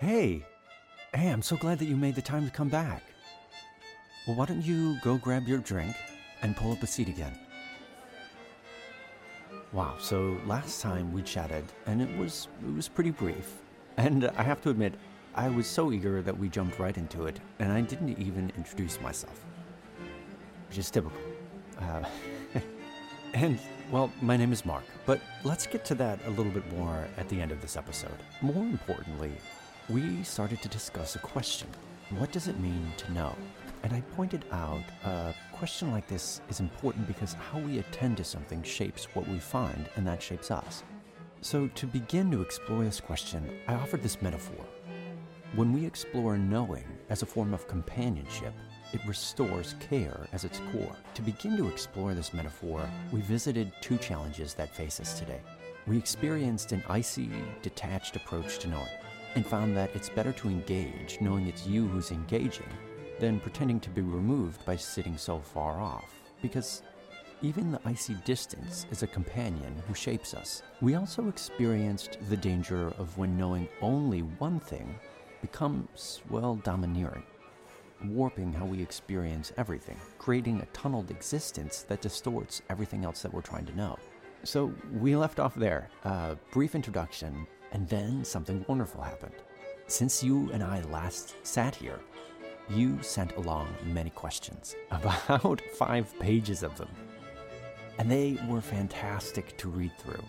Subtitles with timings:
[0.00, 0.44] Hey,
[1.14, 3.02] hey, I'm so glad that you made the time to come back.
[4.26, 5.96] Well, why don't you go grab your drink
[6.42, 7.32] and pull up a seat again?
[9.72, 13.62] Wow, so last time we chatted, and it was it was pretty brief.
[13.96, 14.92] And I have to admit,
[15.34, 19.00] I was so eager that we jumped right into it, and I didn't even introduce
[19.00, 19.46] myself,
[20.68, 21.18] which is typical.
[21.80, 22.04] Uh,
[23.32, 23.58] and
[23.90, 27.30] well, my name is Marc, but let's get to that a little bit more at
[27.30, 28.18] the end of this episode.
[28.42, 29.32] More importantly,
[29.88, 31.68] we started to discuss a question:
[32.18, 33.34] What does it mean to know?
[33.84, 38.24] And I pointed out a question like this is important because how we attend to
[38.24, 40.82] something shapes what we find, and that shapes us.
[41.40, 44.64] So, to begin to explore this question, I offered this metaphor.
[45.54, 48.54] When we explore knowing as a form of companionship,
[48.92, 50.96] it restores care as its core.
[51.14, 55.40] To begin to explore this metaphor, we visited two challenges that face us today.
[55.86, 57.30] We experienced an icy,
[57.62, 58.88] detached approach to knowing,
[59.36, 62.66] and found that it's better to engage knowing it's you who's engaging
[63.20, 66.12] than pretending to be removed by sitting so far off.
[66.42, 66.82] Because
[67.42, 70.62] even the icy distance is a companion who shapes us.
[70.80, 74.98] We also experienced the danger of when knowing only one thing
[75.42, 77.22] becomes, well, domineering,
[78.06, 83.42] warping how we experience everything, creating a tunneled existence that distorts everything else that we're
[83.42, 83.98] trying to know.
[84.44, 89.34] So we left off there, a brief introduction, and then something wonderful happened.
[89.86, 92.00] Since you and I last sat here,
[92.68, 96.88] you sent along many questions, about five pages of them.
[97.98, 100.22] And they were fantastic to read through.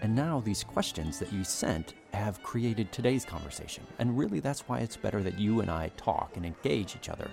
[0.00, 3.84] And now these questions that you sent have created today's conversation.
[3.98, 7.30] And really, that's why it's better that you and I talk and engage each other.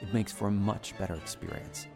[0.00, 1.86] It makes for a much better experience.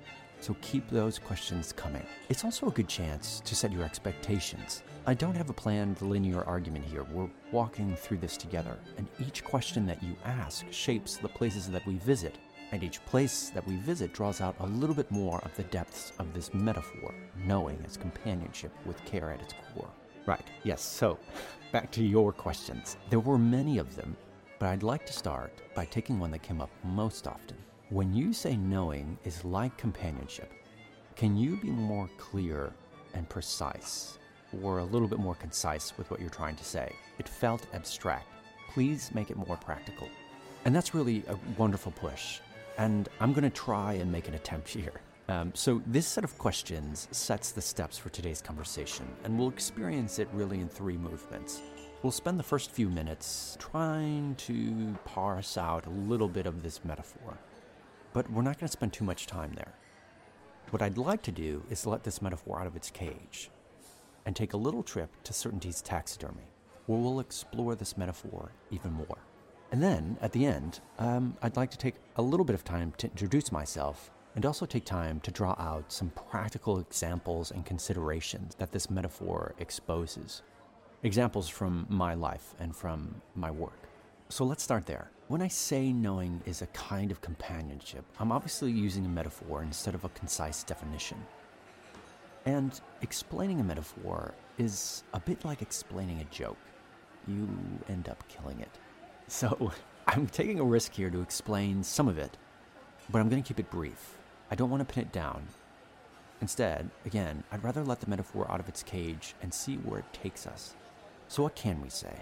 [0.41, 2.06] So keep those questions coming.
[2.29, 4.83] It's also a good chance to set your expectations.
[5.06, 7.05] I don't have a planned linear argument here.
[7.05, 11.87] We're walking through this together, and each question that you ask shapes the places that
[11.87, 12.37] we visit,
[12.73, 16.12] and each place that we visit draws out a little bit more of the depths
[16.19, 19.91] of this metaphor, knowing as companionship with care at its core.
[20.27, 21.19] Right, yes, so
[21.72, 22.97] back to your questions.
[23.10, 24.16] There were many of them,
[24.59, 27.56] but I'd like to start by taking one that came up most often.
[27.91, 30.52] When you say knowing is like companionship,
[31.14, 32.72] can you be more clear
[33.14, 34.19] and precise,
[34.60, 36.92] or a little bit more concise with what you're trying to say?
[37.20, 38.26] It felt abstract.
[38.72, 40.08] Please make it more practical.
[40.64, 42.41] And that's really a wonderful push.
[42.76, 45.00] And I'm going to try and make an attempt here.
[45.28, 50.18] Um, so, this set of questions sets the steps for today's conversation, and we'll experience
[50.18, 51.60] it really in three movements.
[52.03, 56.84] We'll spend the first few minutes trying to parse out a little bit of this
[56.84, 57.38] metaphor,
[58.16, 59.75] but we're not going to spend too much time there.
[60.71, 63.50] What I'd like to do is let this metaphor out of its cage
[64.25, 66.49] and take a little trip to Certainty's taxidermy,
[66.87, 69.19] where we'll explore this metaphor even more.
[69.71, 72.94] And then, at the end, um, I'd like to take a little bit of time
[72.97, 78.54] to introduce myself and also take time to draw out some practical examples and considerations
[78.54, 80.41] that this metaphor exposes.
[81.03, 83.91] Examples from my life and from my work.
[84.31, 85.10] So let's start there.
[85.28, 89.97] When I say knowing is a kind of companionship, I'm obviously using a metaphor instead
[89.97, 91.19] of a concise definition.
[92.44, 96.59] And explaining a metaphor is a bit like explaining a joke.
[97.26, 97.48] You
[97.88, 98.70] end up killing it.
[99.28, 99.72] So
[100.06, 102.36] I'm taking a risk here to explain some of it,
[103.10, 104.16] but I'm going to keep it brief.
[104.53, 105.42] I don't want to pin it down.
[106.41, 110.12] Instead, again, I'd rather let the metaphor out of its cage and see where it
[110.12, 110.76] takes us.
[111.26, 112.15] So, what can we say?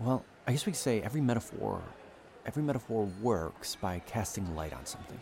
[0.00, 1.82] Well, I guess we could say every metaphor,
[2.46, 5.20] every metaphor works by casting light on something,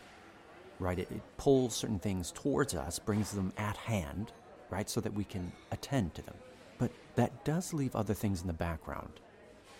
[0.79, 0.99] right?
[0.99, 4.33] It, it pulls certain things towards us, brings them at hand,
[4.71, 6.37] right, so that we can attend to them.
[6.79, 9.21] But that does leave other things in the background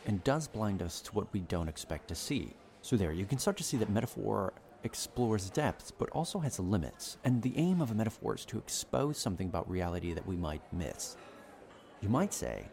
[0.07, 2.55] and does blind us to what we don't expect to see.
[2.83, 7.17] So, there, you can start to see that metaphor explores depths, but also has limits.
[7.25, 10.61] And the aim of a metaphor is to expose something about reality that we might
[10.73, 11.17] miss.
[12.03, 12.67] You might say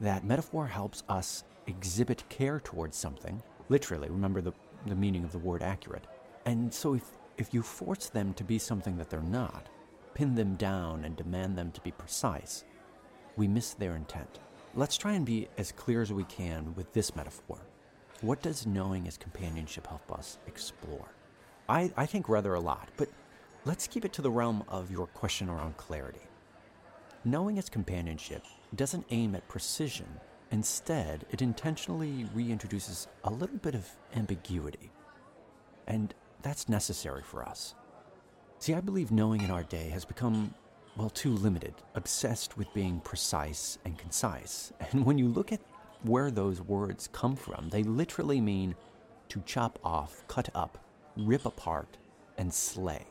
[0.00, 3.40] that metaphor helps us exhibit care towards something,
[3.72, 4.52] literally, remember the,
[4.86, 6.06] the meaning of the word accurate.
[6.44, 7.04] And so if,
[7.38, 9.70] if you force them to be something that they're not,
[10.12, 12.64] pin them down and demand them to be precise,
[13.36, 14.40] we miss their intent.
[14.74, 17.58] Let's try and be as clear as we can with this metaphor.
[18.20, 21.08] What does knowing as companionship help us explore?
[21.66, 23.08] I, I think rather a lot, but
[23.64, 26.26] let's keep it to the realm of your question around clarity.
[27.24, 28.44] Knowing as companionship
[28.76, 30.08] doesn't aim at precision.
[30.52, 34.90] Instead, it intentionally reintroduces a little bit of ambiguity.
[35.88, 37.74] And that's necessary for us.
[38.58, 40.54] See, I believe knowing in our day has become,
[40.96, 44.72] well, too limited, obsessed with being precise and concise.
[44.92, 45.60] And when you look at
[46.04, 47.68] where those words come from.
[47.68, 48.74] They literally mean
[49.28, 50.78] to chop off, cut up,
[51.16, 51.96] rip apart,
[52.38, 53.06] and slay.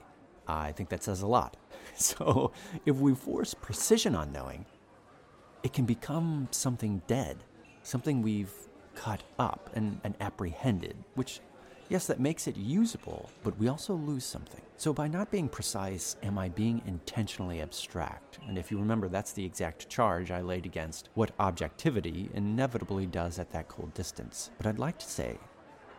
[0.47, 1.57] I think that says a lot.
[1.93, 2.51] So,
[2.85, 4.65] if we force precision on knowing,
[5.63, 7.37] it can become something dead,
[7.83, 8.53] something we've
[8.95, 11.39] cut up and, and apprehended, which,
[11.89, 14.61] yes, that makes it usable, but we also lose something.
[14.77, 18.39] So, by not being precise, am I being intentionally abstract?
[18.47, 23.39] And if you remember, that's the exact charge I laid against what objectivity inevitably does
[23.39, 24.49] at that cold distance.
[24.57, 25.37] But I'd like to say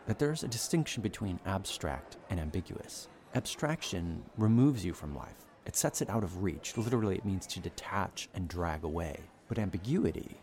[0.06, 3.09] that there's a distinction between abstract and ambiguous.
[3.35, 5.47] Abstraction removes you from life.
[5.64, 6.76] It sets it out of reach.
[6.76, 9.20] Literally, it means to detach and drag away.
[9.52, 10.38] But ambiguity,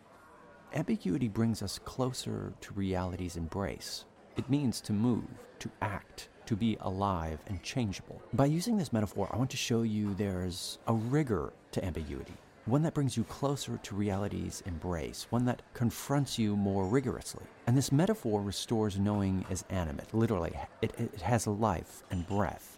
[0.72, 4.06] ambiguity brings us closer to reality's embrace.
[4.38, 5.26] It means to move,
[5.58, 8.22] to act, to be alive and changeable.
[8.34, 12.36] By using this metaphor, I want to show you there's a rigor to ambiguity,
[12.66, 17.48] one that brings you closer to reality's embrace, one that confronts you more rigorously.
[17.66, 20.14] And this metaphor restores knowing as animate.
[20.14, 20.54] Literally,
[20.84, 22.78] it, it has life and breath.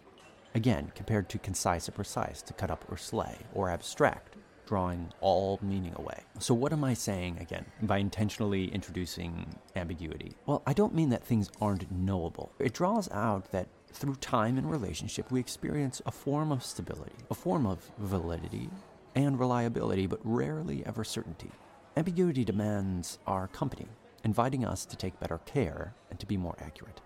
[0.54, 4.36] Again, compared to concise or precise, to cut up or slay, or abstract,
[4.66, 6.20] drawing all meaning away.
[6.38, 10.32] So, what am I saying again by intentionally introducing ambiguity?
[10.46, 12.52] Well, I don't mean that things aren't knowable.
[12.58, 17.34] It draws out that through time and relationship, we experience a form of stability, a
[17.34, 18.70] form of validity
[19.14, 21.50] and reliability, but rarely ever certainty.
[21.96, 23.86] Ambiguity demands our company,
[24.24, 27.00] inviting us to take better care and to be more accurate.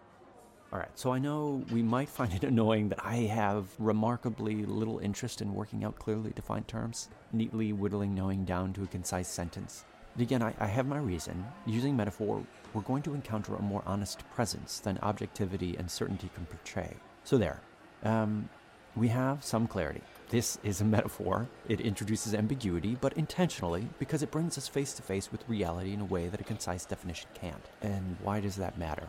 [0.72, 4.98] All right, so I know we might find it annoying that I have remarkably little
[4.98, 9.84] interest in working out clearly defined terms, neatly whittling knowing down to a concise sentence.
[10.16, 11.44] But again, I, I have my reason.
[11.66, 12.42] Using metaphor,
[12.74, 16.96] we're going to encounter a more honest presence than objectivity and certainty can portray.
[17.22, 17.60] So, there.
[18.02, 18.48] Um,
[18.96, 20.00] we have some clarity.
[20.30, 21.46] This is a metaphor.
[21.68, 26.00] It introduces ambiguity, but intentionally, because it brings us face to face with reality in
[26.00, 27.64] a way that a concise definition can't.
[27.82, 29.08] And why does that matter?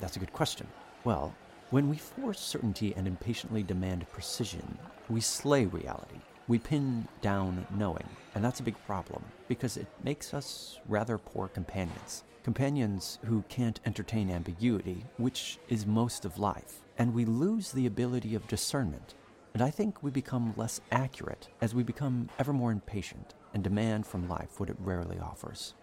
[0.00, 0.66] That's a good question.
[1.04, 1.34] Well,
[1.70, 4.78] when we force certainty and impatiently demand precision,
[5.08, 6.20] we slay reality.
[6.46, 11.48] We pin down knowing, and that's a big problem because it makes us rather poor
[11.48, 12.24] companions.
[12.42, 18.34] Companions who can't entertain ambiguity, which is most of life, and we lose the ability
[18.34, 19.14] of discernment.
[19.52, 24.06] And I think we become less accurate as we become ever more impatient and demand
[24.06, 25.74] from life what it rarely offers.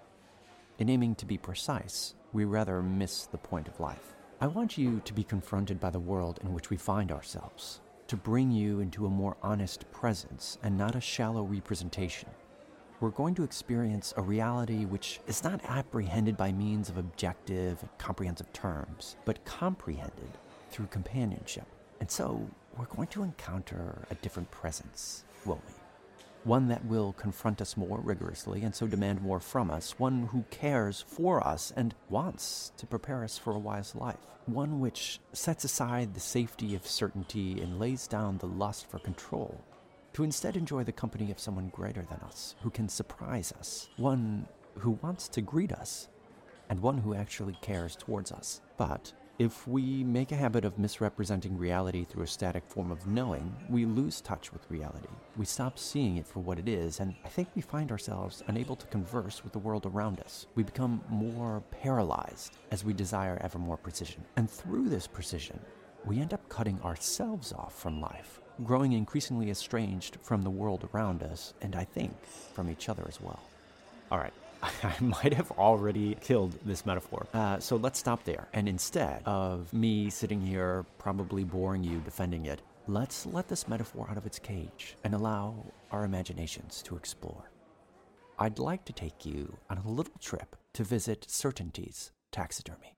[0.77, 4.13] In aiming to be precise, we rather miss the point of life.
[4.41, 8.17] I want you to be confronted by the world in which we find ourselves, to
[8.17, 12.27] bring you into a more honest presence and not a shallow representation.
[12.99, 18.51] We're going to experience a reality which is not apprehended by means of objective comprehensive
[18.51, 20.37] terms, but comprehended
[20.69, 21.67] through companionship.
[22.01, 22.45] And so,
[22.77, 25.84] we're going to encounter a different presence, won't we?
[26.45, 30.45] One that will confront us more rigorously and so demand more from us, one who
[30.51, 35.63] cares for us and wants to prepare us for a wise life, one which sets
[35.63, 39.59] aside the safety of certainty and lays down the lust for control,
[40.13, 44.47] to instead enjoy the company of someone greater than us, who can surprise us, one
[44.77, 46.09] who wants to greet us,
[46.69, 48.61] and one who actually cares towards us.
[48.77, 53.53] But if we make a habit of misrepresenting reality through a static form of knowing,
[53.69, 55.09] we lose touch with reality.
[55.35, 58.77] We stop seeing it for what it is, and I think we find ourselves unable
[58.77, 60.47] to converse with the world around us.
[60.55, 64.23] We become more paralyzed as we desire ever more precision.
[64.37, 65.59] And through this precision,
[66.05, 71.23] we end up cutting ourselves off from life, growing increasingly estranged from the world around
[71.23, 73.41] us, and I think from each other as well.
[74.11, 74.33] All right,
[74.83, 77.27] I might have already killed this metaphor.
[77.33, 78.47] Uh, so let's stop there.
[78.53, 84.07] And instead of me sitting here, probably boring you, defending it, let's let this metaphor
[84.09, 85.55] out of its cage and allow
[85.91, 87.51] our imaginations to explore.
[88.37, 92.95] I'd like to take you on a little trip to visit Certainty's taxidermy.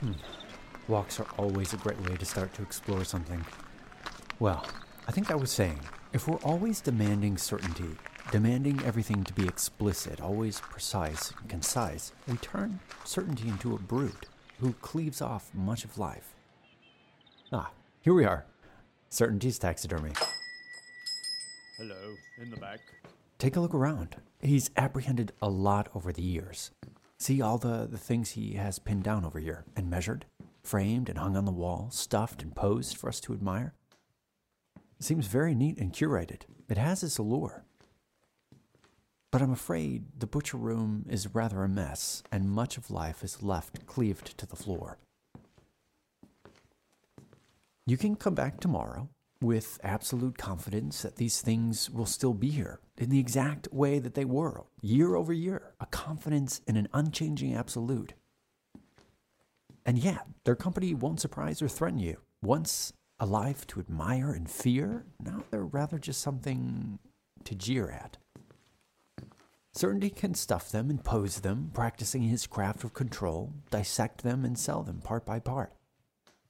[0.00, 0.12] Hmm.
[0.88, 3.44] Walks are always a great way to start to explore something.
[4.40, 4.66] Well,
[5.06, 5.80] I think I was saying,
[6.14, 7.90] if we're always demanding certainty,
[8.32, 14.26] demanding everything to be explicit, always precise and concise, we turn certainty into a brute
[14.60, 16.34] who cleaves off much of life.
[17.52, 18.46] Ah, here we are.
[19.10, 20.12] Certainty's taxidermy.
[21.76, 22.80] Hello, in the back.
[23.38, 24.16] Take a look around.
[24.40, 26.70] He's apprehended a lot over the years.
[27.18, 30.24] See all the, the things he has pinned down over here and measured,
[30.62, 33.74] framed and hung on the wall, stuffed and posed for us to admire?
[34.98, 36.42] It seems very neat and curated.
[36.68, 37.64] It has its allure.
[39.30, 43.42] But I'm afraid the butcher room is rather a mess, and much of life is
[43.42, 44.98] left cleaved to the floor.
[47.86, 49.08] You can come back tomorrow
[49.40, 54.14] with absolute confidence that these things will still be here in the exact way that
[54.14, 58.14] they were year over year, a confidence in an unchanging absolute.
[59.88, 62.18] And yeah, their company won't surprise or threaten you.
[62.42, 66.98] Once alive to admire and fear, now they're rather just something
[67.44, 68.18] to jeer at.
[69.72, 74.58] Certainty can stuff them and pose them, practicing his craft of control, dissect them and
[74.58, 75.72] sell them part by part.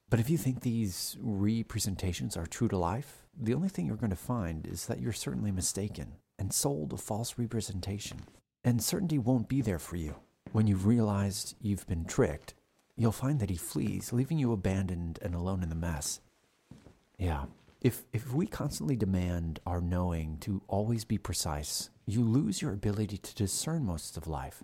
[0.09, 4.09] But if you think these representations are true to life, the only thing you're going
[4.09, 8.19] to find is that you're certainly mistaken and sold a false representation.
[8.65, 10.15] And certainty won't be there for you.
[10.51, 12.53] When you've realized you've been tricked,
[12.99, 16.19] you'll find that he flees, leaving you abandoned and alone in the mess.
[17.17, 17.45] Yeah.
[17.81, 23.17] If, if we constantly demand our knowing to always be precise, you lose your ability
[23.17, 24.61] to discern most of life.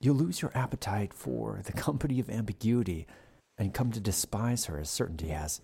[0.00, 3.06] You'll lose your appetite for the company of ambiguity
[3.58, 5.60] and come to despise her as certainty has.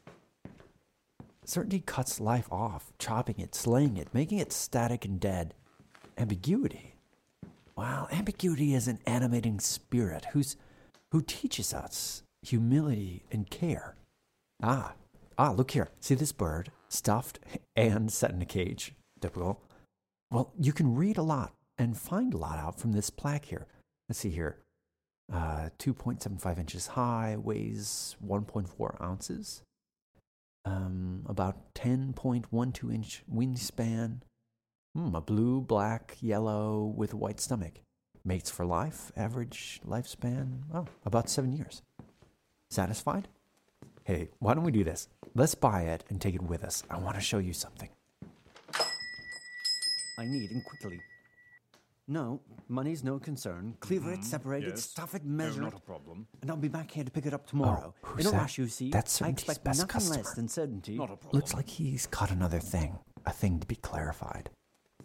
[1.47, 5.55] Certainty cuts life off, chopping it, slaying it, making it static and dead.
[6.19, 6.95] Ambiguity.
[7.75, 10.57] Well, ambiguity is an animating spirit who's,
[11.13, 13.97] who teaches us humility and care.
[14.63, 14.95] Ah,
[15.39, 15.89] ah, look here.
[16.01, 16.71] See this bird?
[16.89, 17.39] Stuffed
[17.77, 18.95] and set in a cage.
[19.21, 19.61] Typical.
[20.31, 23.67] Well, you can read a lot and find a lot out from this plaque here.
[24.09, 24.59] Let's see here.
[25.33, 29.63] Uh, 2.75 inches high, weighs 1.4 ounces.
[30.65, 34.21] Um, about 10.12 inch wingspan.
[34.95, 37.81] Hmm, a blue, black, yellow with a white stomach.
[38.25, 41.83] Mates for life, average lifespan, oh, about seven years.
[42.69, 43.29] Satisfied?
[44.05, 45.09] Hey, why don't we do this?
[45.35, 46.83] Let's buy it and take it with us.
[46.91, 47.89] I want to show you something.
[50.19, 51.01] I need and quickly.
[52.07, 53.77] No, money's no concern.
[53.81, 54.23] Cleaver it, mm-hmm.
[54.25, 54.83] separate it, yes.
[54.85, 55.79] stuff it, No, measure not it.
[55.79, 56.27] a problem.
[56.43, 57.95] And I'll be back here to pick it up tomorrow.
[58.03, 58.41] Oh, who's In a that?
[58.43, 58.91] rush, you see.
[58.91, 60.35] That's I Certainty's expect best nothing less customer.
[60.35, 60.99] than certainty.
[60.99, 61.39] Not a problem.
[61.39, 64.51] Looks like he's caught another thing, a thing to be clarified.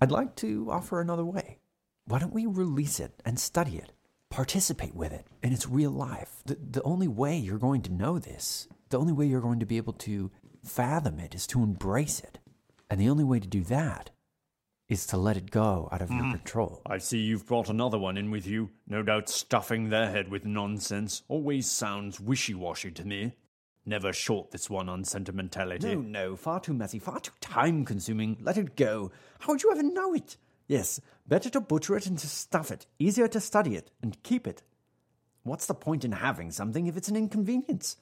[0.01, 1.59] I'd like to offer another way.
[2.07, 3.91] Why don't we release it and study it?
[4.29, 6.43] Participate with it in its real life.
[6.45, 9.65] The, the only way you're going to know this, the only way you're going to
[9.65, 10.29] be able to
[10.63, 12.37] fathom it is to embrace it.
[12.91, 14.11] And the only way to do that
[14.87, 16.33] is to let it go out of your mm-hmm.
[16.33, 16.83] control.
[16.85, 18.69] I see you've brought another one in with you.
[18.87, 21.23] No doubt stuffing their head with nonsense.
[21.27, 23.33] Always sounds wishy washy to me.
[23.83, 25.95] Never short this one on sentimentality.
[25.95, 28.37] No, no, far too messy, far too time consuming.
[28.41, 29.11] Let it go.
[29.39, 30.37] How would you ever know it?
[30.67, 32.85] Yes, better to butcher it and to stuff it.
[32.99, 34.63] Easier to study it and keep it.
[35.43, 37.97] What's the point in having something if it's an inconvenience?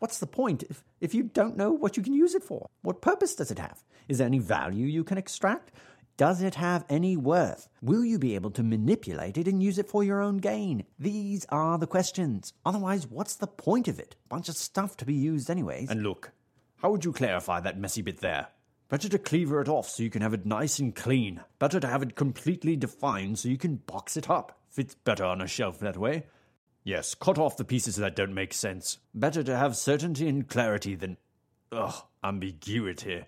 [0.00, 2.68] What's the point if, if you don't know what you can use it for?
[2.82, 3.84] What purpose does it have?
[4.08, 5.72] Is there any value you can extract?
[6.16, 7.68] Does it have any worth?
[7.80, 10.84] Will you be able to manipulate it and use it for your own gain?
[10.98, 12.52] These are the questions.
[12.66, 14.16] Otherwise, what's the point of it?
[14.28, 15.90] Bunch of stuff to be used anyways.
[15.90, 16.32] And look,
[16.78, 18.48] how would you clarify that messy bit there?
[18.88, 21.42] Better to cleaver it off so you can have it nice and clean.
[21.58, 24.58] Better to have it completely defined so you can box it up.
[24.70, 26.24] Fits better on a shelf that way.
[26.84, 28.96] Yes, cut off the pieces that don't make sense.
[29.14, 31.18] Better to have certainty and clarity than,
[31.70, 33.26] ugh, ambiguity.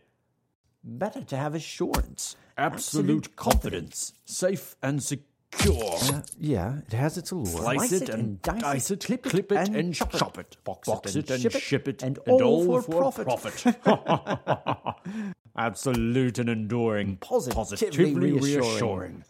[0.83, 2.37] Better to have assurance.
[2.57, 4.14] Absolute, confidence.
[4.25, 5.26] Safe and secure.
[5.67, 7.45] Uh, yeah, it has its allure.
[7.45, 12.02] Slice it and dice it, clip it and chop it, box it and ship it,
[12.02, 13.26] and all for profit.
[13.26, 13.76] profit.
[15.57, 18.40] Absolute and enduring, Positively reassuring.
[18.40, 19.25] reassuring.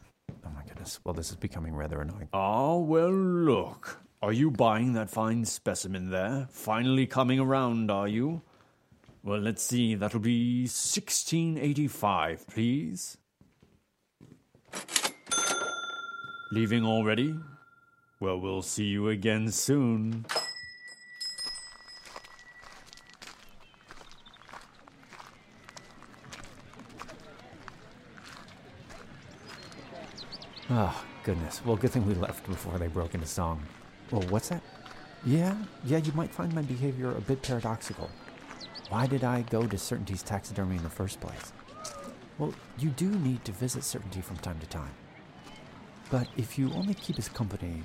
[0.44, 1.00] Oh my goodness.
[1.04, 2.28] Well, this is becoming rather annoying.
[2.32, 3.98] Ah, well, look.
[4.22, 6.46] Are you buying that fine specimen there?
[6.50, 8.42] Finally coming around, are you?
[9.22, 9.94] Well, let's see.
[9.94, 13.16] That'll be 1685, please.
[16.52, 17.34] Leaving already?
[18.20, 20.26] Well, we'll see you again soon.
[30.72, 31.64] Oh, goodness.
[31.64, 33.60] Well, good thing we left before they broke into song.
[34.12, 34.62] Well, what's that?
[35.26, 38.08] Yeah, yeah, you might find my behavior a bit paradoxical.
[38.88, 41.52] Why did I go to Certainty's taxidermy in the first place?
[42.38, 44.94] Well, you do need to visit Certainty from time to time.
[46.08, 47.82] But if you only keep his company,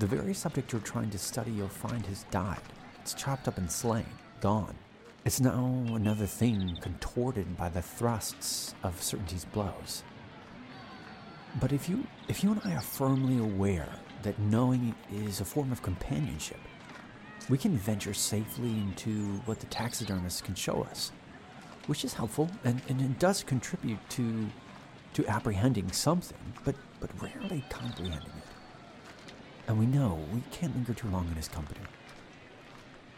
[0.00, 2.58] the very subject you're trying to study you'll find has died.
[3.02, 4.06] It's chopped up and slain,
[4.40, 4.74] gone.
[5.24, 10.02] It's now another thing contorted by the thrusts of Certainty's blows.
[11.60, 13.88] But if you if you and I are firmly aware
[14.22, 16.60] that knowing is a form of companionship,
[17.48, 21.12] we can venture safely into what the taxidermist can show us,
[21.86, 24.48] which is helpful and, and it does contribute to
[25.14, 28.44] to apprehending something, but, but rarely comprehending it.
[29.66, 31.80] And we know we can't linger too long in his company.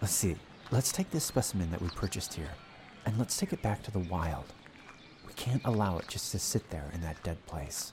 [0.01, 0.37] Let's see.
[0.71, 2.51] Let's take this specimen that we purchased here,
[3.05, 4.45] and let's take it back to the wild.
[5.27, 7.93] We can't allow it just to sit there in that dead place.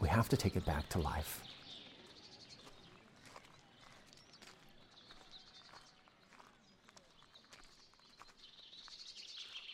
[0.00, 1.42] We have to take it back to life.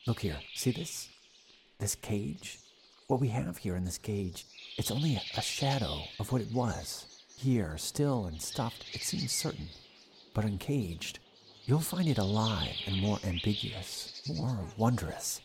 [0.07, 0.37] Look here.
[0.55, 1.09] See this?
[1.79, 2.59] This cage?
[3.09, 4.47] What we have here in this cage,
[4.79, 7.07] it's only a shadow of what it was.
[7.37, 9.69] Here, still and stuffed, it seems certain.
[10.35, 11.19] But uncaged,
[11.67, 15.41] you'll find it alive and more ambiguous, more wondrous.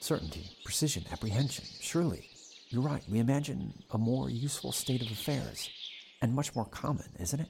[0.00, 2.28] Certainty, precision, apprehension, surely.
[2.72, 5.68] You're right, we imagine a more useful state of affairs,
[6.22, 7.48] and much more common, isn't it?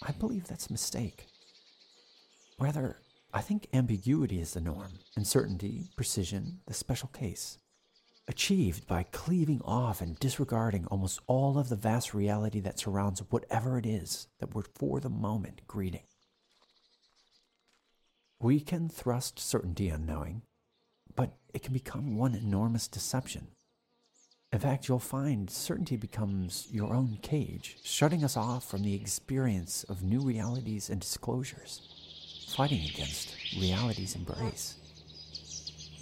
[0.00, 1.26] I believe that's a mistake.
[2.58, 2.96] Rather,
[3.34, 7.58] I think ambiguity is the norm, and certainty, precision, the special case.
[8.26, 13.76] Achieved by cleaving off and disregarding almost all of the vast reality that surrounds whatever
[13.76, 16.06] it is that we're for the moment greeting.
[18.40, 20.40] We can thrust certainty on knowing,
[21.14, 23.48] but it can become one enormous deception.
[24.56, 29.84] In fact, you'll find certainty becomes your own cage, shutting us off from the experience
[29.84, 31.82] of new realities and disclosures
[32.56, 34.76] fighting against reality's embrace.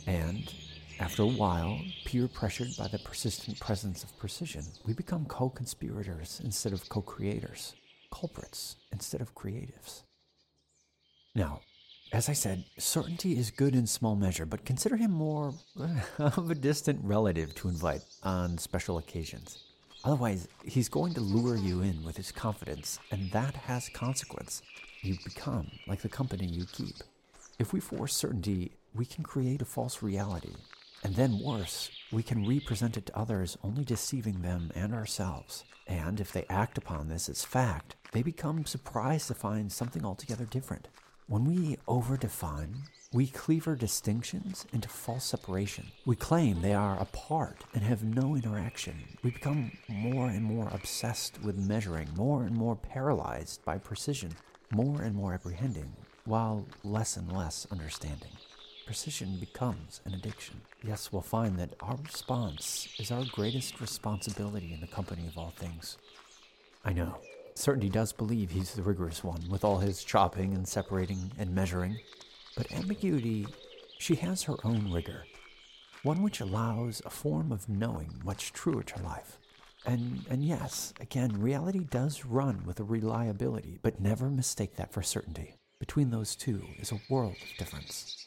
[0.06, 0.54] And
[1.00, 6.40] after a while, peer pressured by the persistent presence of precision, we become co conspirators
[6.44, 7.75] instead of co creators,
[8.12, 10.02] culprits instead of creatives.
[11.34, 11.58] Now,
[12.14, 15.52] as I said, certainty is good in small measure, but consider him more
[16.18, 19.64] of a distant relative to invite on special occasions.
[20.04, 24.62] Otherwise, he's going to lure you in with his confidence, and that has consequence
[25.02, 26.94] you become, like the company you keep.
[27.59, 30.54] If we force certainty, we can create a false reality.
[31.02, 35.64] And then, worse, we can represent it to others, only deceiving them and ourselves.
[35.88, 40.44] And if they act upon this as fact, they become surprised to find something altogether
[40.44, 40.87] different.
[41.26, 42.75] When we overdefine,
[43.12, 45.87] we cleaver distinctions into false separation.
[46.05, 48.94] We claim they are apart and have no interaction.
[49.22, 54.35] We become more and more obsessed with measuring, more and more paralyzed by precision
[54.75, 55.92] more and more apprehending,
[56.25, 58.31] while less and less understanding.
[58.87, 60.61] Precision becomes an addiction.
[60.83, 65.55] Yes, we'll find that our response is our greatest responsibility in the company of all
[65.57, 65.96] things.
[66.85, 67.18] I know.
[67.57, 71.99] Certainty does believe he's the rigorous one, with all his chopping and separating and measuring.
[72.57, 73.47] But ambiguity,
[73.99, 75.25] she has her own rigor,
[76.03, 79.38] one which allows a form of knowing much truer to life.
[79.87, 85.03] And, and yes, again, reality does run with a reliability, but never mistake that for
[85.03, 85.55] certainty.
[85.79, 88.27] Between those two is a world of difference.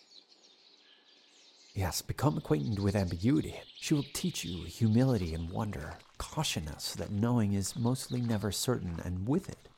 [1.78, 3.54] Yes, become acquainted with ambiguity.
[3.80, 9.00] She will teach you humility and wonder, caution us that knowing is mostly never certain,
[9.06, 9.70] and with it,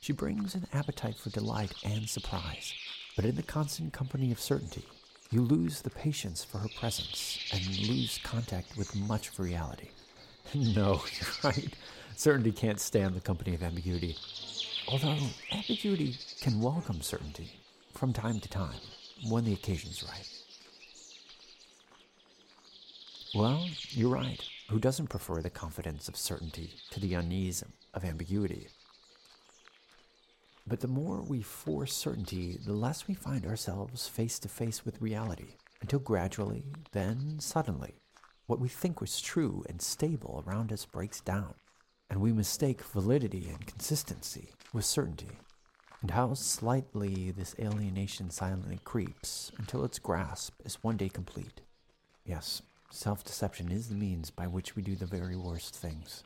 [0.00, 2.74] she brings an appetite for delight and surprise.
[3.16, 4.84] But in the constant company of certainty,
[5.30, 9.88] you lose the patience for her presence and lose contact with much of reality.
[10.54, 11.74] No, you're right.
[12.16, 14.14] Certainty can't stand the company of ambiguity.
[14.88, 15.16] Although
[15.52, 17.52] ambiguity can welcome certainty
[17.94, 18.80] from time to time
[19.26, 20.39] when the occasion's right.
[23.34, 24.42] Well, you're right.
[24.70, 27.62] Who doesn't prefer the confidence of certainty to the unease
[27.94, 28.66] of ambiguity?
[30.66, 35.00] But the more we force certainty, the less we find ourselves face to face with
[35.00, 37.94] reality, until gradually, then suddenly,
[38.46, 41.54] what we think was true and stable around us breaks down,
[42.10, 45.38] and we mistake validity and consistency with certainty.
[46.02, 51.60] And how slightly this alienation silently creeps until its grasp is one day complete.
[52.24, 56.24] Yes, self deception is the means by which we do the very worst things.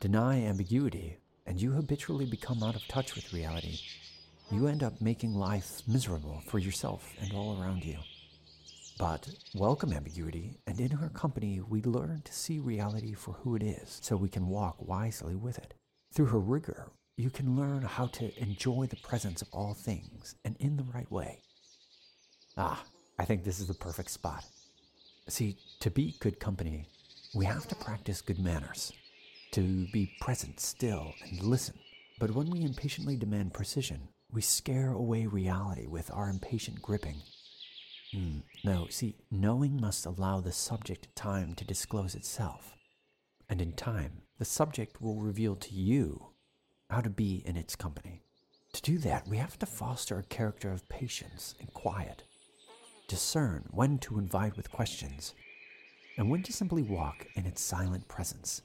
[0.00, 3.78] Deny ambiguity, and you habitually become out of touch with reality.
[4.50, 7.98] You end up making life miserable for yourself and all around you.
[8.98, 13.62] But welcome ambiguity, and in her company, we learn to see reality for who it
[13.62, 15.74] is so we can walk wisely with it.
[16.12, 20.56] Through her rigor, you can learn how to enjoy the presence of all things and
[20.58, 21.42] in the right way.
[22.56, 22.84] Ah,
[23.18, 24.44] I think this is the perfect spot.
[25.28, 26.86] See, to be good company,
[27.34, 28.92] we have to practice good manners,
[29.52, 31.78] to be present still and listen.
[32.18, 37.22] But when we impatiently demand precision, we scare away reality with our impatient gripping
[38.14, 42.74] Mm, no, see, knowing must allow the subject time to disclose itself.
[43.48, 46.28] And in time, the subject will reveal to you
[46.88, 48.22] how to be in its company.
[48.72, 52.22] To do that, we have to foster a character of patience and quiet,
[53.08, 55.34] discern when to invite with questions,
[56.16, 58.62] and when to simply walk in its silent presence,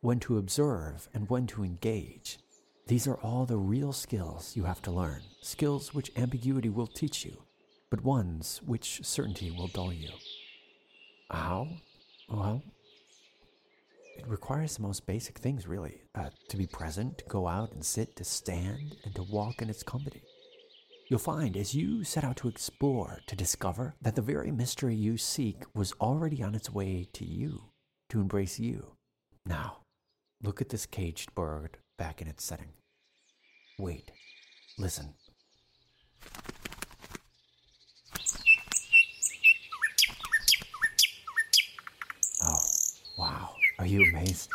[0.00, 2.38] when to observe and when to engage.
[2.88, 7.24] These are all the real skills you have to learn, skills which ambiguity will teach
[7.24, 7.42] you,
[7.90, 10.10] but ones which certainty will dull you.
[11.30, 11.68] How?
[12.28, 12.62] Well,
[14.16, 17.84] it requires the most basic things, really uh, to be present, to go out and
[17.84, 20.22] sit, to stand, and to walk in its company.
[21.08, 25.16] You'll find as you set out to explore, to discover that the very mystery you
[25.16, 27.66] seek was already on its way to you,
[28.08, 28.96] to embrace you.
[29.44, 29.82] Now,
[30.42, 32.70] look at this caged bird back in its setting.
[33.78, 34.10] Wait,
[34.78, 35.14] listen.
[42.42, 42.58] Oh,
[43.16, 43.50] wow.
[43.78, 44.50] Are you amazed?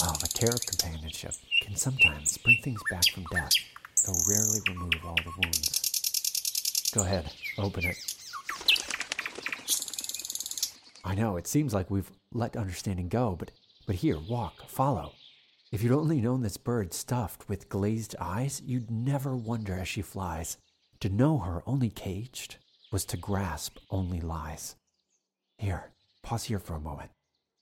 [0.00, 3.52] Wow, the terror of companionship can sometimes bring things back from death,
[4.04, 6.90] though rarely remove all the wounds.
[6.94, 7.96] Go ahead, open it.
[11.04, 13.50] I know, it seems like we've let understanding go, but,
[13.86, 15.12] but here, walk, follow.
[15.72, 20.02] If you'd only known this bird stuffed with glazed eyes, you'd never wonder as she
[20.02, 20.56] flies.
[21.00, 22.56] To know her only caged
[22.92, 24.76] was to grasp only lies.
[25.58, 25.90] Here,
[26.22, 27.10] pause here for a moment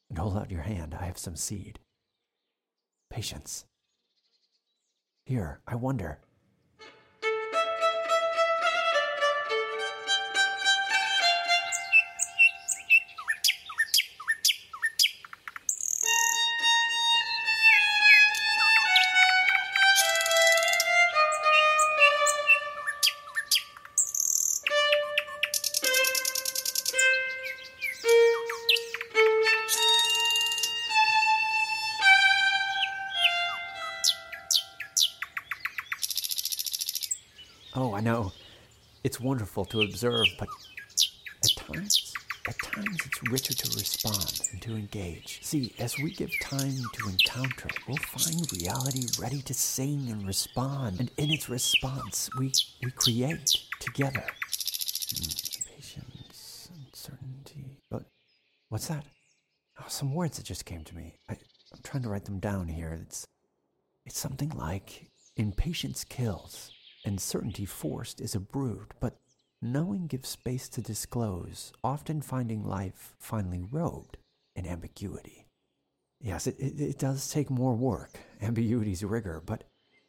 [0.08, 0.94] and hold out your hand.
[0.98, 1.78] I have some seed.
[3.10, 3.64] Patience.
[5.24, 6.18] Here, I wonder.
[38.02, 38.32] Know.
[39.04, 40.48] It's wonderful to observe, but
[41.44, 42.12] at times,
[42.48, 45.40] at times it's richer to respond and to engage.
[45.42, 51.00] See, as we give time to encounter, we'll find reality ready to sing and respond.
[51.00, 54.24] And in its response, we, we create together.
[55.10, 55.28] Hmm,
[55.76, 57.78] patience, uncertainty.
[57.90, 58.04] But
[58.68, 59.04] what's that?
[59.80, 61.14] Oh, some words that just came to me.
[61.28, 61.32] I,
[61.72, 62.98] I'm trying to write them down here.
[63.02, 63.26] It's,
[64.06, 66.70] it's something like impatience kills
[67.04, 69.18] and certainty forced is a brood, but
[69.60, 74.16] knowing gives space to disclose, often finding life finally robed
[74.54, 75.46] in ambiguity.
[76.20, 79.64] Yes, it, it, it, does take more work, ambiguity's rigor, but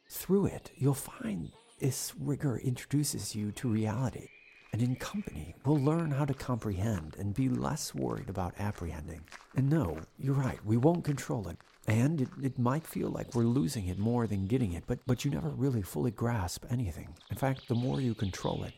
[0.08, 4.28] through it, you'll find this rigor introduces you to reality.
[4.72, 9.20] And in company, we'll learn how to comprehend and be less worried about apprehending.
[9.56, 11.58] And no, you're right, we won't control it.
[11.86, 15.24] And it, it might feel like we're losing it more than getting it, but, but
[15.24, 17.08] you never really fully grasp anything.
[17.30, 18.72] In fact, the more you control it,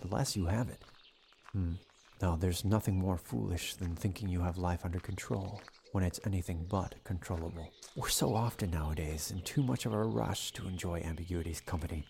[0.00, 0.82] the less you have it.
[1.52, 1.72] Hmm.
[2.20, 5.60] No, there's nothing more foolish than thinking you have life under control
[5.92, 7.70] when it's anything but controllable.
[7.96, 12.04] We're so often nowadays in too much of a rush to enjoy ambiguity's company.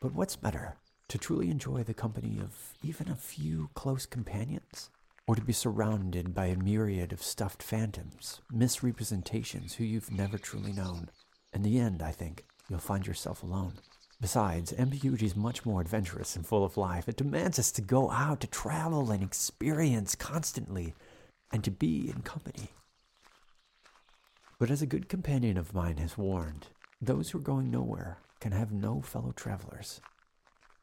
[0.00, 0.76] But what's better,
[1.08, 4.90] to truly enjoy the company of even a few close companions?
[5.32, 10.74] Or to be surrounded by a myriad of stuffed phantoms, misrepresentations who you've never truly
[10.74, 11.08] known.
[11.54, 13.72] In the end, I think, you'll find yourself alone.
[14.20, 17.08] Besides, ambiguity is much more adventurous and full of life.
[17.08, 20.92] It demands us to go out, to travel and experience constantly,
[21.50, 22.68] and to be in company.
[24.58, 26.66] But as a good companion of mine has warned,
[27.00, 30.02] those who are going nowhere can have no fellow travelers.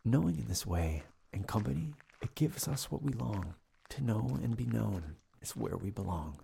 [0.04, 3.54] Knowing in this way, in company, it gives us what we long
[3.90, 6.40] to know and be known is where we belong.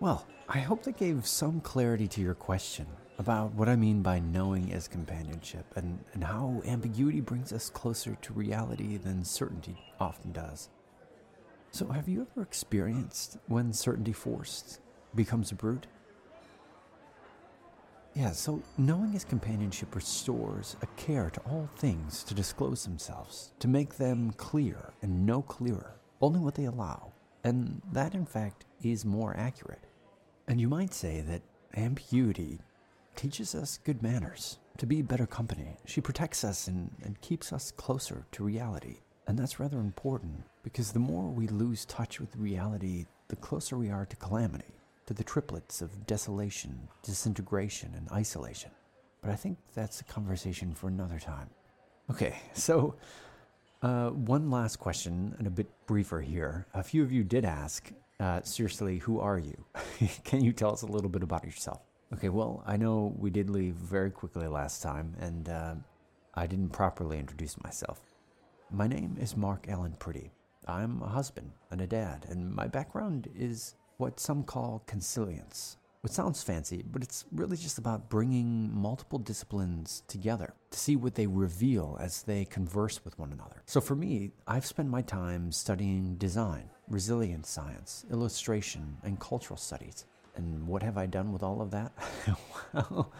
[0.00, 2.86] Well, I hope that gave some clarity to your question
[3.18, 8.16] about what I mean by knowing as companionship and, and how ambiguity brings us closer
[8.20, 10.70] to reality than certainty often does.
[11.70, 14.80] So, have you ever experienced when certainty forced
[15.14, 15.86] becomes a brute?
[18.14, 23.68] Yeah, so knowing his companionship restores a care to all things to disclose themselves, to
[23.68, 27.12] make them clear and no clearer, only what they allow.
[27.42, 29.86] And that, in fact, is more accurate.
[30.46, 31.40] And you might say that
[31.74, 32.60] ambiguity
[33.16, 35.78] teaches us good manners, to be better company.
[35.86, 38.98] She protects us and, and keeps us closer to reality.
[39.26, 43.90] And that's rather important because the more we lose touch with reality, the closer we
[43.90, 44.81] are to calamity
[45.12, 48.70] to the triplets of desolation, disintegration, and isolation.
[49.20, 51.50] But I think that's a conversation for another time.
[52.10, 52.96] Okay, so
[53.82, 56.66] uh, one last question, and a bit briefer here.
[56.72, 59.64] A few of you did ask, uh, seriously, who are you?
[60.24, 61.82] Can you tell us a little bit about yourself?
[62.14, 65.74] Okay, well, I know we did leave very quickly last time, and uh,
[66.34, 68.00] I didn't properly introduce myself.
[68.70, 70.30] My name is Marc Allen Priddy.
[70.66, 75.76] I'm a husband and a dad, and my background is what some call consilience.
[76.02, 81.14] What sounds fancy, but it's really just about bringing multiple disciplines together to see what
[81.14, 83.62] they reveal as they converse with one another.
[83.66, 90.06] So for me, I've spent my time studying design, resilience science, illustration, and cultural studies.
[90.34, 91.92] And what have I done with all of that?
[92.72, 93.12] well,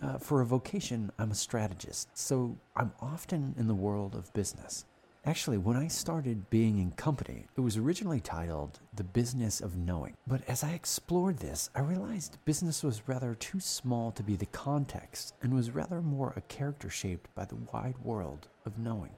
[0.00, 4.86] uh, for a vocation, I'm a strategist, so I'm often in the world of business.
[5.26, 10.16] Actually, when I started being in company, it was originally titled The Business of Knowing.
[10.26, 14.46] But as I explored this, I realized business was rather too small to be the
[14.46, 19.10] context and was rather more a character shaped by the wide world of knowing.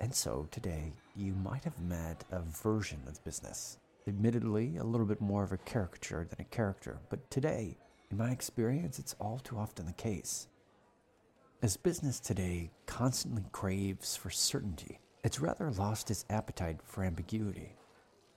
[0.00, 3.78] And so today, you might have met a version of business.
[4.08, 7.78] Admittedly, a little bit more of a caricature than a character, but today,
[8.10, 10.48] in my experience, it's all too often the case.
[11.62, 17.74] As business today constantly craves for certainty, it's rather lost its appetite for ambiguity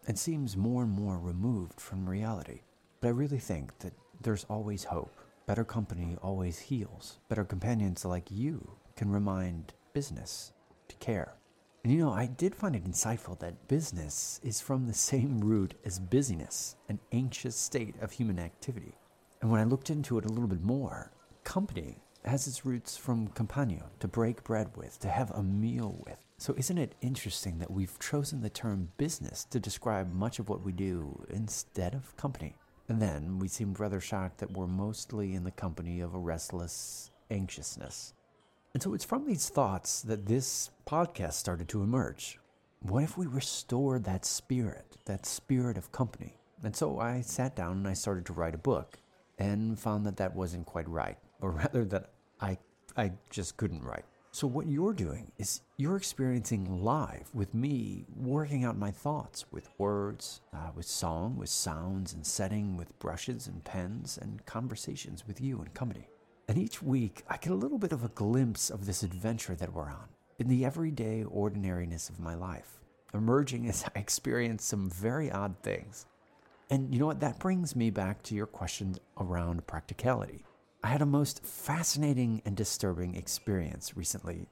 [0.08, 2.62] and seems more and more removed from reality.
[3.00, 5.16] But I really think that there's always hope.
[5.46, 7.20] Better company always heals.
[7.30, 10.52] Better companions like you can remind business
[10.88, 11.36] to care.
[11.84, 15.76] And you know, I did find it insightful that business is from the same root
[15.86, 18.96] as busyness, an anxious state of human activity.
[19.44, 21.12] And when I looked into it a little bit more,
[21.44, 26.29] company has its roots from compagno, to break bread with, to have a meal with.
[26.40, 30.64] So, isn't it interesting that we've chosen the term business to describe much of what
[30.64, 32.56] we do instead of company?
[32.88, 37.12] And then we seemed rather shocked that we're mostly in the company of a restless
[37.30, 38.14] anxiousness.
[38.74, 42.40] And so it's from these thoughts that this podcast started to emerge.
[42.84, 46.38] What if we restored that spirit, that spirit of company?
[46.64, 48.98] And so I sat down and I started to write a book
[49.38, 52.60] and found that that wasn't quite right, or rather that I,
[52.96, 54.06] I just couldn't write.
[54.32, 59.68] So, what you're doing is you're experiencing live with me working out my thoughts with
[59.80, 65.42] words, uh, with song, with sounds and setting, with brushes and pens, and conversations with
[65.42, 66.10] you and company.
[66.48, 69.74] And each week, I get a little bit of a glimpse of this adventure that
[69.74, 72.80] we're on in the everyday ordinariness of my life,
[73.16, 76.06] emerging as I experience some very odd things.
[76.70, 77.20] And you know what?
[77.20, 80.46] That brings me back to your questions around practicality.
[80.82, 84.48] I had a most fascinating and disturbing experience recently,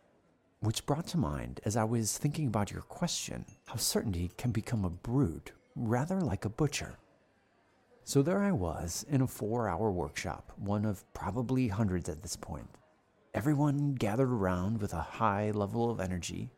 [0.60, 4.84] which brought to mind as I was thinking about your question how certainty can become
[4.84, 6.98] a brute, rather like a butcher.
[8.04, 12.36] So there I was in a four hour workshop, one of probably hundreds at this
[12.36, 12.68] point.
[13.34, 16.52] Everyone gathered around with a high level of energy,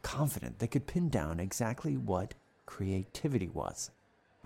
[0.00, 2.32] confident they could pin down exactly what
[2.64, 3.90] creativity was.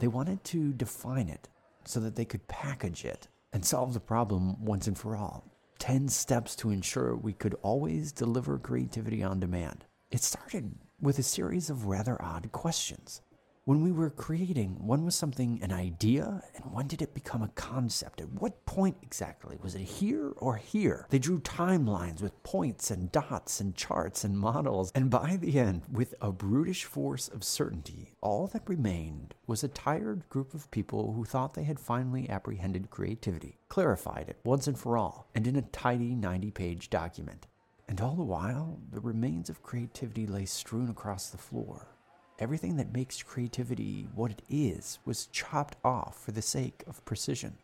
[0.00, 1.48] They wanted to define it
[1.84, 5.44] so that they could package it and solve the problem once and for all.
[5.78, 9.84] 10 steps to ensure we could always deliver creativity on demand.
[10.10, 13.22] It started with a series of rather odd questions.
[13.68, 17.48] When we were creating, when was something an idea and when did it become a
[17.48, 18.22] concept?
[18.22, 19.58] At what point exactly?
[19.62, 21.06] Was it here or here?
[21.10, 25.82] They drew timelines with points and dots and charts and models, and by the end,
[25.92, 31.12] with a brutish force of certainty, all that remained was a tired group of people
[31.12, 35.56] who thought they had finally apprehended creativity, clarified it once and for all, and in
[35.56, 37.46] a tidy 90 page document.
[37.86, 41.97] And all the while, the remains of creativity lay strewn across the floor
[42.40, 47.58] Everything that makes creativity what it is was chopped off for the sake of precision.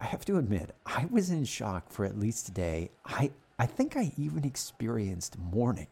[0.00, 2.90] I have to admit, I was in shock for at least a day.
[3.04, 5.88] I, I think I even experienced mourning.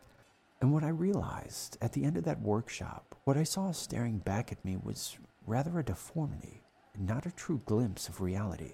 [0.62, 4.50] And what I realized at the end of that workshop, what I saw staring back
[4.52, 6.62] at me was rather a deformity,
[6.98, 8.72] not a true glimpse of reality.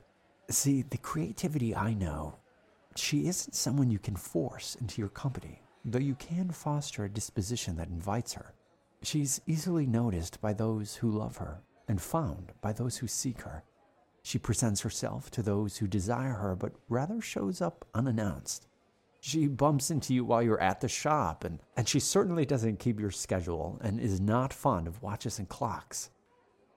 [0.48, 2.36] See, the creativity I know,
[2.94, 7.76] she isn't someone you can force into your company, though you can foster a disposition
[7.76, 8.54] that invites her.
[9.02, 13.64] She's easily noticed by those who love her and found by those who seek her.
[14.22, 18.66] She presents herself to those who desire her, but rather shows up unannounced.
[19.20, 23.00] She bumps into you while you're at the shop, and, and she certainly doesn't keep
[23.00, 26.10] your schedule and is not fond of watches and clocks.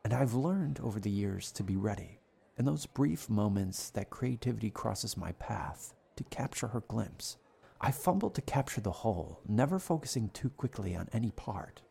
[0.04, 2.20] And I've learned over the years to be ready,
[2.58, 7.38] in those brief moments that creativity crosses my path, to capture her glimpse.
[7.82, 11.82] I fumble to capture the whole, never focusing too quickly on any part.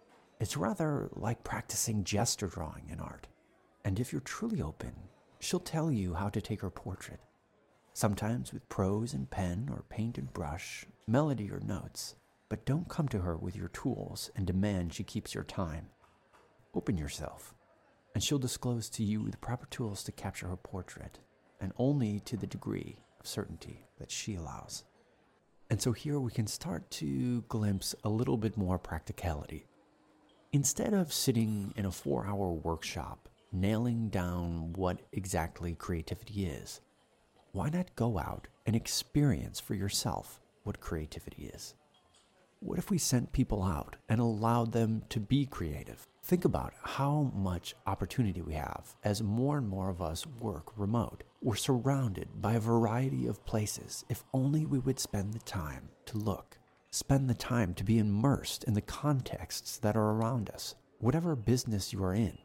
[0.42, 3.28] It's rather like practicing gesture drawing in art.
[3.84, 4.92] And if you're truly open,
[5.38, 7.20] she'll tell you how to take her portrait.
[7.92, 12.16] Sometimes with prose and pen or paint and brush, melody or notes.
[12.48, 15.86] But don't come to her with your tools and demand she keeps your time.
[16.74, 17.54] Open yourself,
[18.12, 21.20] and she'll disclose to you the proper tools to capture her portrait,
[21.60, 24.82] and only to the degree of certainty that she allows.
[25.70, 29.66] And so here we can start to glimpse a little bit more practicality
[30.54, 36.82] Instead of sitting in a four hour workshop nailing down what exactly creativity is,
[37.52, 41.74] why not go out and experience for yourself what creativity is?
[42.60, 46.06] What if we sent people out and allowed them to be creative?
[46.22, 51.24] Think about how much opportunity we have as more and more of us work remote.
[51.40, 56.18] We're surrounded by a variety of places if only we would spend the time to
[56.18, 56.58] look.
[56.94, 61.90] Spend the time to be immersed in the contexts that are around us, whatever business
[61.90, 62.36] you are in.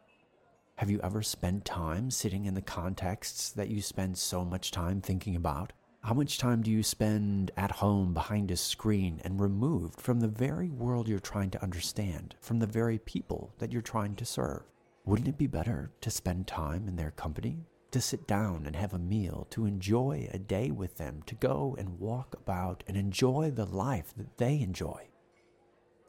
[0.76, 5.02] Have you ever spent time sitting in the contexts that you spend so much time
[5.02, 5.74] thinking about?
[6.02, 10.30] How much time do you spend at home behind a screen and removed from the
[10.30, 14.64] very world you're trying to understand, from the very people that you're trying to serve?
[15.04, 17.66] Wouldn't it be better to spend time in their company?
[17.98, 21.76] To sit down and have a meal, to enjoy a day with them, to go
[21.80, 25.08] and walk about and enjoy the life that they enjoy?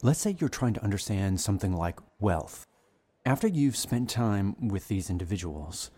[0.02, 2.66] Let's say you're trying to understand something like wealth.
[3.24, 5.90] After you've spent time with these individuals,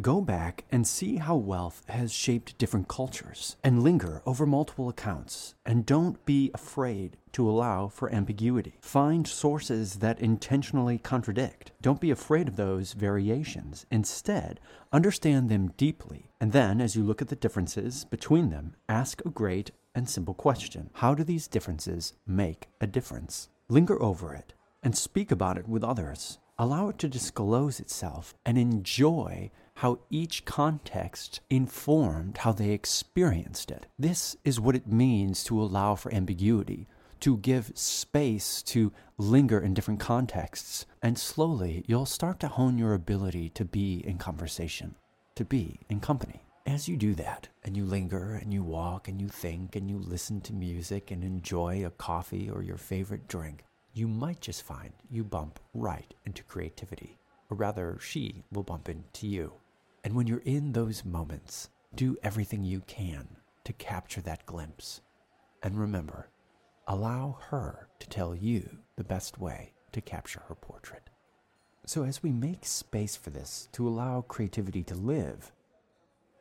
[0.00, 5.56] Go back and see how wealth has shaped different cultures and linger over multiple accounts.
[5.66, 8.78] And don't be afraid to allow for ambiguity.
[8.80, 11.72] Find sources that intentionally contradict.
[11.82, 13.84] Don't be afraid of those variations.
[13.90, 14.60] Instead,
[14.92, 16.30] understand them deeply.
[16.40, 20.34] And then, as you look at the differences between them, ask a great and simple
[20.34, 23.48] question How do these differences make a difference?
[23.68, 26.38] Linger over it and speak about it with others.
[26.58, 29.50] Allow it to disclose itself and enjoy
[29.80, 33.86] how each context informed how they experienced it.
[33.98, 36.86] This is what it means to allow for ambiguity,
[37.20, 40.84] to give space to linger in different contexts.
[41.00, 44.96] And slowly, you'll start to hone your ability to be in conversation,
[45.34, 46.42] to be in company.
[46.66, 49.96] As you do that, and you linger and you walk and you think and you
[49.96, 53.64] listen to music and enjoy a coffee or your favorite drink,
[53.94, 57.16] you might just find you bump right into creativity.
[57.48, 59.54] Or rather, she will bump into you.
[60.02, 63.28] And when you're in those moments, do everything you can
[63.64, 65.02] to capture that glimpse.
[65.62, 66.30] And remember,
[66.86, 71.10] allow her to tell you the best way to capture her portrait.
[71.84, 75.52] So, as we make space for this to allow creativity to live,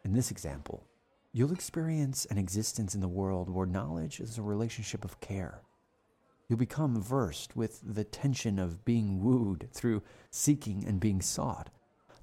[0.06, 0.86] in this example,
[1.34, 5.62] you'll experience an existence in the world where knowledge is a relationship of care.
[6.48, 11.69] You'll become versed with the tension of being wooed through seeking and being sought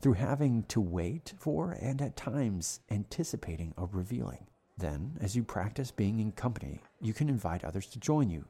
[0.00, 4.46] through having to wait for and at times anticipating a revealing.
[4.78, 8.44] Then, as you practice being in company, you can invite others to join you,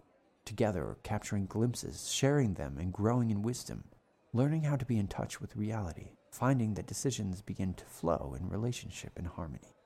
[0.44, 3.84] together capturing glimpses, sharing them, and growing in wisdom,
[4.32, 8.48] learning how to be in touch with reality, finding that decisions begin to flow in
[8.48, 9.76] relationship and harmony.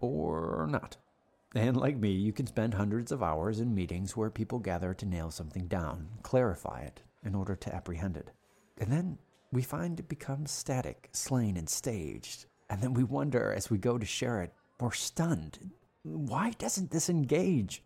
[0.00, 0.96] Or not.
[1.56, 5.06] And like me, you can spend hundreds of hours in meetings where people gather to
[5.06, 8.30] nail something down, clarify it, in order to apprehend it.
[8.78, 9.18] And then
[9.54, 12.46] we find it becomes static, slain, and staged.
[12.68, 15.70] And then we wonder as we go to share it, we're stunned.
[16.02, 17.82] Why doesn't this engage?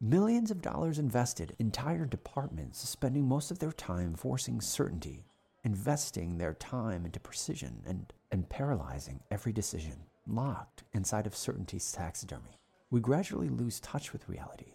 [0.00, 5.24] Millions of dollars invested, entire departments spending most of their time forcing certainty,
[5.64, 12.60] investing their time into precision, and, and paralyzing every decision, locked inside of certainty's taxidermy.
[12.90, 14.74] We gradually lose touch with reality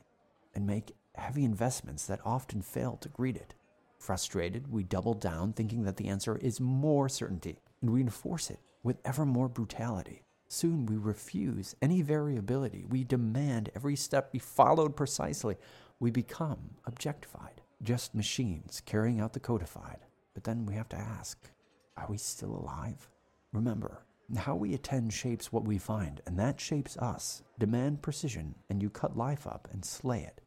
[0.53, 3.53] and make heavy investments that often fail to greet it.
[4.03, 8.59] Frustrated, we double down, thinking that the answer is more certainty, and we enforce it
[8.83, 10.25] with ever more brutality.
[10.49, 12.83] Soon we refuse any variability.
[12.89, 15.55] We demand every step be followed precisely.
[16.01, 19.99] We become objectified, just machines carrying out the codified.
[20.33, 21.49] But then we have to ask
[21.95, 23.09] are we still alive?
[23.53, 24.03] Remember,
[24.35, 27.41] how we attend shapes what we find, and that shapes us.
[27.57, 30.41] Demand precision, and you cut life up and slay it.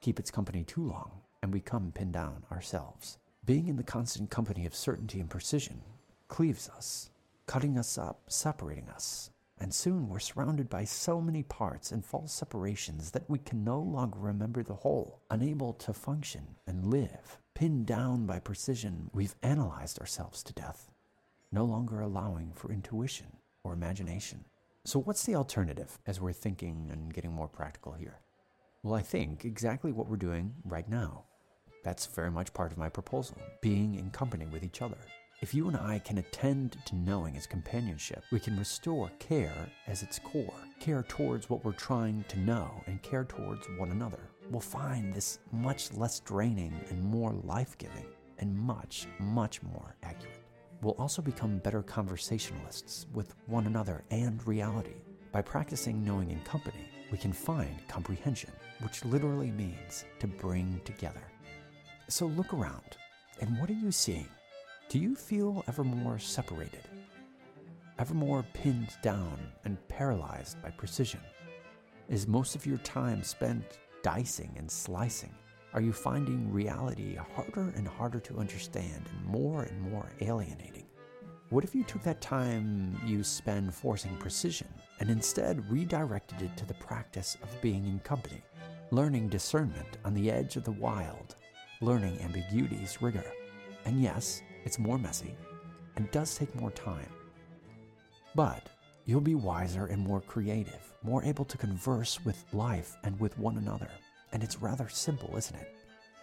[0.00, 3.18] Keep its company too long, and we come pinned down ourselves.
[3.44, 5.82] Being in the constant company of certainty and precision
[6.28, 7.10] cleaves us,
[7.46, 12.32] cutting us up, separating us, and soon we're surrounded by so many parts and false
[12.32, 17.38] separations that we can no longer remember the whole, unable to function and live.
[17.54, 20.90] Pinned down by precision, we've analyzed ourselves to death,
[21.52, 23.26] no longer allowing for intuition
[23.62, 24.44] or imagination.
[24.84, 28.20] So, what's the alternative as we're thinking and getting more practical here?
[28.82, 31.24] Well, I think exactly what we're doing right now.
[31.82, 34.98] That's very much part of my proposal being in company with each other.
[35.40, 40.02] If you and I can attend to knowing as companionship, we can restore care as
[40.02, 44.20] its core, care towards what we're trying to know, and care towards one another.
[44.50, 48.04] We'll find this much less draining and more life giving,
[48.38, 50.42] and much, much more accurate.
[50.82, 54.96] We'll also become better conversationalists with one another and reality.
[55.32, 58.50] By practicing knowing in company, we can find comprehension,
[58.82, 61.29] which literally means to bring together.
[62.10, 62.96] So look around
[63.40, 64.28] And what are you seeing?
[64.88, 66.82] Do you feel ever more separated?
[68.00, 71.20] Ever more pinned down and paralyzed by precision?
[72.08, 75.32] Is most of your time spent dicing and slicing?
[75.72, 80.86] Are you finding reality harder and harder to understand and more and more alienating?
[81.50, 86.66] What if you took that time you spend forcing precision and instead redirected it to
[86.66, 88.42] the practice of being in company,
[88.90, 91.36] learning discernment on the edge of the wild,
[91.80, 93.24] learning ambiguity's rigor?
[93.84, 95.34] And yes, it's more messy
[95.96, 97.08] and does take more time.
[98.34, 98.68] But
[99.06, 103.56] you'll be wiser and more creative, more able to converse with life and with one
[103.56, 103.90] another.
[104.32, 105.74] And it's rather simple, isn't it?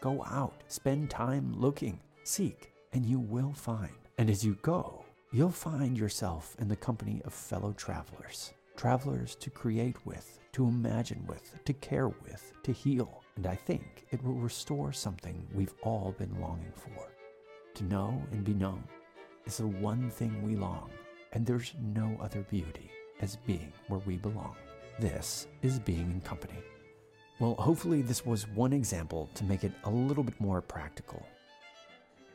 [0.01, 3.91] Go out, spend time looking, seek, and you will find.
[4.17, 8.53] And as you go, you'll find yourself in the company of fellow travelers.
[8.75, 13.23] Travelers to create with, to imagine with, to care with, to heal.
[13.37, 17.07] And I think it will restore something we've all been longing for.
[17.75, 18.83] To know and be known
[19.45, 20.89] is the one thing we long,
[21.33, 22.89] and there's no other beauty
[23.21, 24.55] as being where we belong.
[24.99, 26.57] This is being in company.
[27.39, 31.23] Well, hopefully, this was one example to make it a little bit more practical.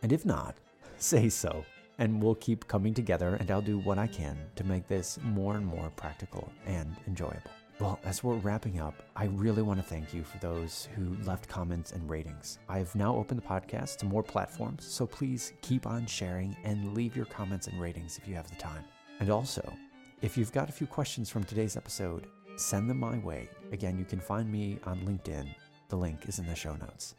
[0.02, 0.54] And if not,
[0.98, 1.64] say so,
[1.98, 5.56] and we'll keep coming together, and I'll do what I can to make this more
[5.56, 7.50] and more practical and enjoyable.
[7.80, 11.48] Well, as we're wrapping up, I really want to thank you for those who left
[11.48, 12.58] comments and ratings.
[12.68, 17.16] I've now opened the podcast to more platforms, so please keep on sharing and leave
[17.16, 18.84] your comments and ratings if you have the time.
[19.18, 19.72] And also,
[20.20, 23.48] if you've got a few questions from today's episode, send them my way.
[23.72, 25.52] Again, you can find me on LinkedIn.
[25.88, 27.16] The link is in the show notes.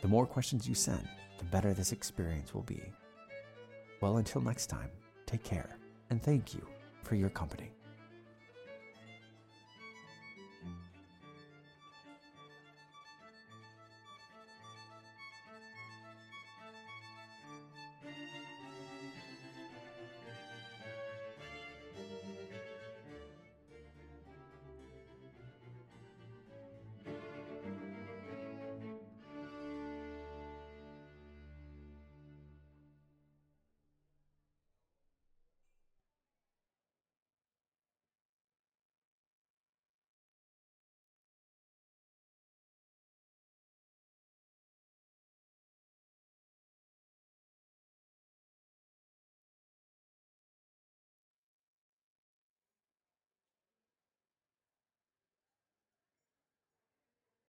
[0.00, 1.06] The more questions you send,
[1.38, 2.82] the better this experience will be.
[4.00, 4.90] Well, until next time,
[5.26, 5.76] take care
[6.08, 6.66] and thank you
[7.02, 7.75] for your company.